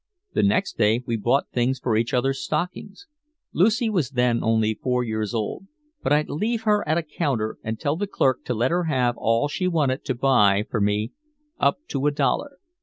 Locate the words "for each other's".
1.77-2.43